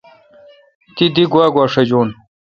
[0.95, 2.09] تی دی گوا گوا شجون۔